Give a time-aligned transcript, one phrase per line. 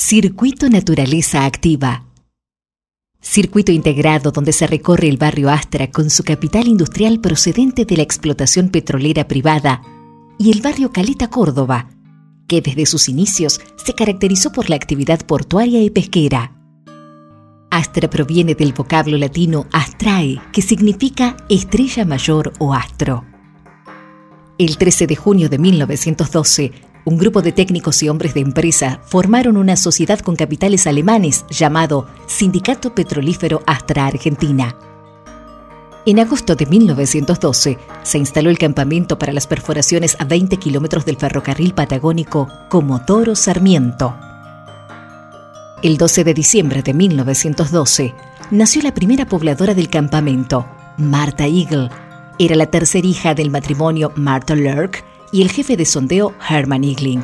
[0.00, 2.04] Circuito Naturaleza Activa.
[3.20, 8.04] Circuito integrado donde se recorre el barrio Astra con su capital industrial procedente de la
[8.04, 9.82] explotación petrolera privada
[10.38, 11.88] y el barrio Caleta Córdoba,
[12.46, 16.52] que desde sus inicios se caracterizó por la actividad portuaria y pesquera.
[17.68, 23.24] Astra proviene del vocablo latino astrae, que significa estrella mayor o astro.
[24.58, 26.72] El 13 de junio de 1912,
[27.08, 32.06] un grupo de técnicos y hombres de empresa formaron una sociedad con capitales alemanes llamado
[32.26, 34.76] Sindicato Petrolífero Astra Argentina.
[36.04, 41.16] En agosto de 1912 se instaló el campamento para las perforaciones a 20 kilómetros del
[41.16, 44.14] ferrocarril patagónico Comodoro Sarmiento.
[45.82, 48.14] El 12 de diciembre de 1912
[48.50, 50.66] nació la primera pobladora del campamento,
[50.98, 51.88] Marta Eagle.
[52.38, 57.22] Era la tercera hija del matrimonio Marta Lurk y el jefe de sondeo Hermann Igling.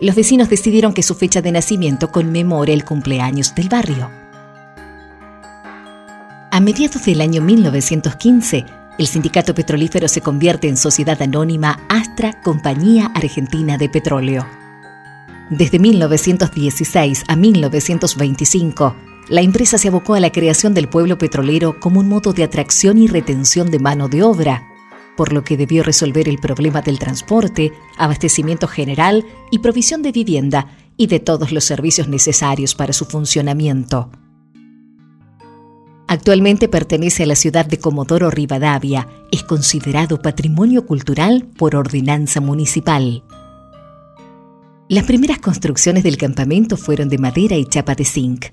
[0.00, 4.10] Los vecinos decidieron que su fecha de nacimiento conmemore el cumpleaños del barrio.
[6.50, 8.66] A mediados del año 1915,
[8.98, 14.46] el sindicato petrolífero se convierte en sociedad anónima Astra Compañía Argentina de Petróleo.
[15.50, 18.96] Desde 1916 a 1925,
[19.28, 22.98] la empresa se abocó a la creación del pueblo petrolero como un modo de atracción
[22.98, 24.62] y retención de mano de obra,
[25.16, 30.76] por lo que debió resolver el problema del transporte, abastecimiento general y provisión de vivienda
[30.96, 34.10] y de todos los servicios necesarios para su funcionamiento.
[36.08, 39.08] Actualmente pertenece a la ciudad de Comodoro Rivadavia.
[39.32, 43.24] Es considerado patrimonio cultural por ordenanza municipal.
[44.88, 48.46] Las primeras construcciones del campamento fueron de madera y chapa de zinc.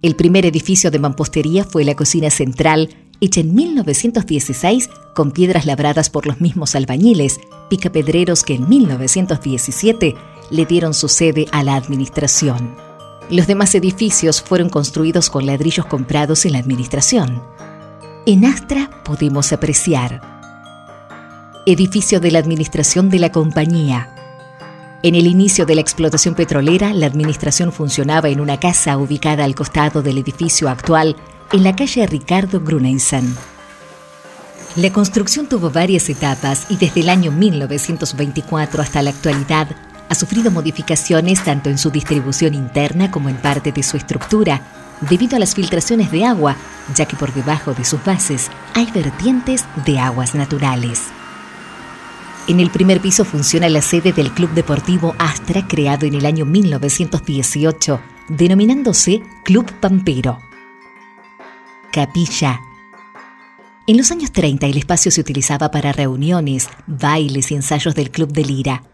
[0.00, 2.88] El primer edificio de mampostería fue la cocina central,
[3.20, 10.14] hecha en 1916 con piedras labradas por los mismos albañiles, picapedreros que en 1917
[10.50, 12.76] le dieron su sede a la administración.
[13.30, 17.42] Los demás edificios fueron construidos con ladrillos comprados en la administración.
[18.26, 20.28] En Astra podemos apreciar
[21.66, 24.16] edificio de la administración de la compañía,
[25.02, 29.54] en el inicio de la explotación petrolera, la administración funcionaba en una casa ubicada al
[29.54, 31.16] costado del edificio actual,
[31.52, 33.34] en la calle Ricardo Grunensen.
[34.76, 39.68] La construcción tuvo varias etapas y desde el año 1924 hasta la actualidad
[40.08, 44.62] ha sufrido modificaciones tanto en su distribución interna como en parte de su estructura,
[45.08, 46.56] debido a las filtraciones de agua,
[46.94, 51.02] ya que por debajo de sus bases hay vertientes de aguas naturales.
[52.46, 56.44] En el primer piso funciona la sede del Club Deportivo Astra, creado en el año
[56.44, 60.49] 1918, denominándose Club Pampero.
[61.92, 62.60] Capilla.
[63.88, 68.32] En los años 30 el espacio se utilizaba para reuniones, bailes y ensayos del Club
[68.32, 68.84] de Lira,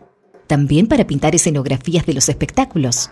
[0.47, 3.11] también para pintar escenografías de los espectáculos.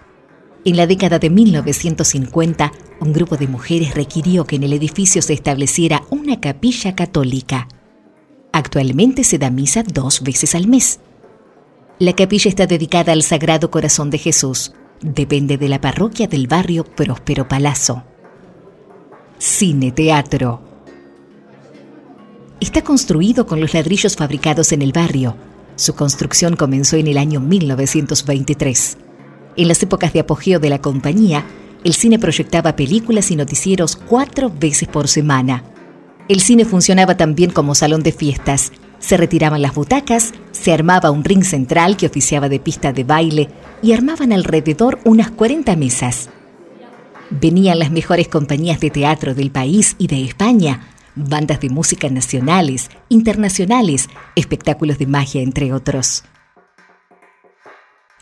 [0.65, 5.35] En la década de 1950, un grupo de mujeres requirió que en el edificio se
[5.35, 7.69] estableciera una capilla católica.
[8.53, 11.01] Actualmente se da misa dos veces al mes.
[11.99, 14.73] La capilla está dedicada al Sagrado Corazón de Jesús.
[15.03, 18.05] Depende de la parroquia del barrio Próspero Palazzo.
[19.47, 20.63] Cine Teatro.
[22.61, 25.37] Está construido con los ladrillos fabricados en el barrio.
[25.77, 28.97] Su construcción comenzó en el año 1923.
[29.59, 31.45] En las épocas de apogeo de la compañía,
[31.85, 35.63] el cine proyectaba películas y noticieros cuatro veces por semana.
[36.27, 38.73] El cine funcionaba también como salón de fiestas.
[38.99, 43.51] Se retiraban las butacas, se armaba un ring central que oficiaba de pista de baile
[43.83, 46.31] y armaban alrededor unas 40 mesas.
[47.41, 50.87] Venían las mejores compañías de teatro del país y de España,
[51.17, 56.23] bandas de música nacionales, internacionales, espectáculos de magia, entre otros.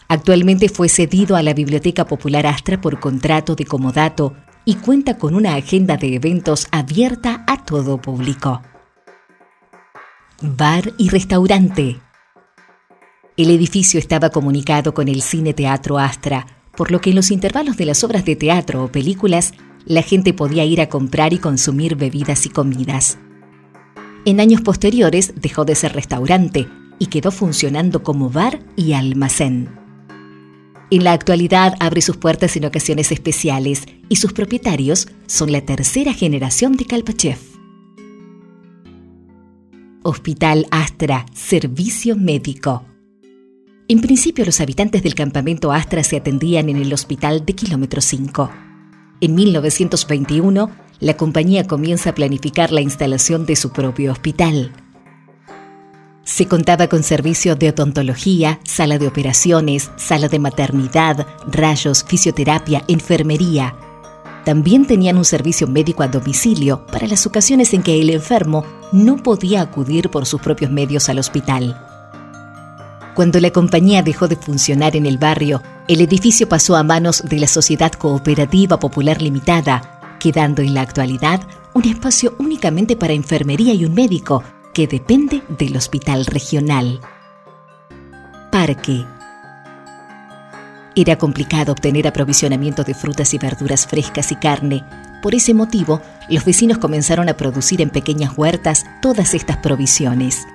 [0.08, 4.34] Actualmente fue cedido a la Biblioteca Popular Astra por contrato de comodato
[4.64, 8.62] y cuenta con una agenda de eventos abierta a todo público.
[10.40, 12.00] Bar y restaurante.
[13.36, 16.46] El edificio estaba comunicado con el Cine Teatro Astra,
[16.76, 19.52] por lo que en los intervalos de las obras de teatro o películas,
[19.84, 23.18] la gente podía ir a comprar y consumir bebidas y comidas.
[24.24, 29.68] En años posteriores dejó de ser restaurante y quedó funcionando como bar y almacén.
[30.90, 36.12] En la actualidad abre sus puertas en ocasiones especiales y sus propietarios son la tercera
[36.12, 37.38] generación de Kalpachev.
[40.04, 42.84] Hospital Astra, Servicio Médico.
[43.88, 48.50] En principio los habitantes del campamento Astra se atendían en el hospital de kilómetro 5.
[49.20, 50.70] En 1921,
[51.00, 54.72] la compañía comienza a planificar la instalación de su propio hospital.
[56.24, 63.74] Se contaba con servicios de odontología, sala de operaciones, sala de maternidad, rayos, fisioterapia, enfermería.
[64.44, 69.16] También tenían un servicio médico a domicilio para las ocasiones en que el enfermo no
[69.16, 71.91] podía acudir por sus propios medios al hospital.
[73.14, 77.38] Cuando la compañía dejó de funcionar en el barrio, el edificio pasó a manos de
[77.38, 81.42] la Sociedad Cooperativa Popular Limitada, quedando en la actualidad
[81.74, 84.42] un espacio únicamente para enfermería y un médico
[84.72, 87.00] que depende del hospital regional.
[88.50, 89.04] Parque.
[90.96, 94.84] Era complicado obtener aprovisionamiento de frutas y verduras frescas y carne.
[95.22, 96.00] Por ese motivo,
[96.30, 100.46] los vecinos comenzaron a producir en pequeñas huertas todas estas provisiones.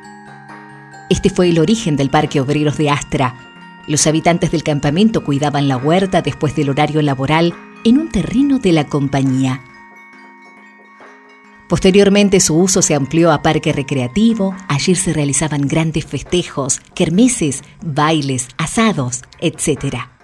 [1.10, 3.36] Este fue el origen del Parque Obreros de Astra.
[3.88, 7.54] Los habitantes del campamento cuidaban la huerta después del horario laboral
[7.86, 9.62] en un terreno de la compañía.
[11.70, 18.50] Posteriormente su uso se amplió a parque recreativo, allí se realizaban grandes festejos, kermeses, bailes,
[18.58, 20.17] asados, etc.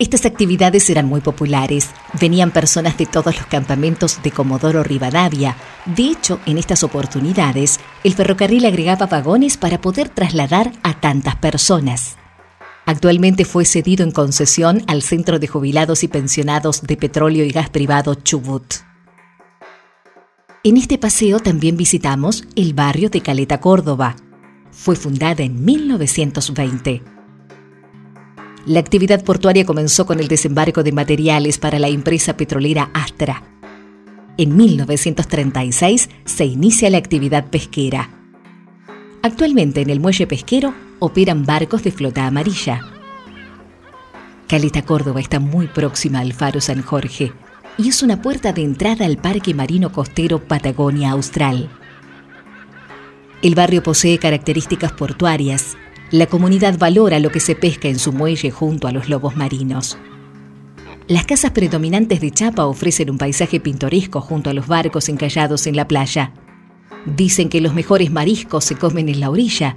[0.00, 1.90] Estas actividades eran muy populares.
[2.18, 5.58] Venían personas de todos los campamentos de Comodoro Rivadavia.
[5.84, 12.16] De hecho, en estas oportunidades, el ferrocarril agregaba vagones para poder trasladar a tantas personas.
[12.86, 17.68] Actualmente fue cedido en concesión al Centro de Jubilados y Pensionados de Petróleo y Gas
[17.68, 18.76] Privado Chubut.
[20.64, 24.16] En este paseo también visitamos el barrio de Caleta, Córdoba.
[24.70, 27.19] Fue fundada en 1920.
[28.66, 33.42] La actividad portuaria comenzó con el desembarco de materiales para la empresa petrolera Astra.
[34.36, 38.10] En 1936 se inicia la actividad pesquera.
[39.22, 42.82] Actualmente en el muelle pesquero operan barcos de flota amarilla.
[44.46, 47.32] Caleta Córdoba está muy próxima al faro San Jorge
[47.78, 51.70] y es una puerta de entrada al Parque Marino Costero Patagonia Austral.
[53.42, 55.76] El barrio posee características portuarias,
[56.10, 59.96] la comunidad valora lo que se pesca en su muelle junto a los lobos marinos.
[61.06, 65.76] Las casas predominantes de Chapa ofrecen un paisaje pintoresco junto a los barcos encallados en
[65.76, 66.32] la playa.
[67.04, 69.76] Dicen que los mejores mariscos se comen en la orilla.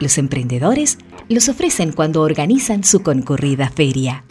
[0.00, 0.98] Los emprendedores
[1.28, 4.24] los ofrecen cuando organizan su concurrida feria.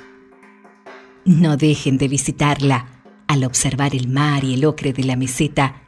[1.25, 2.87] No dejen de visitarla.
[3.27, 5.83] Al observar el mar y el ocre de la meseta,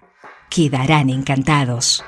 [0.49, 2.03] quedarán encantados.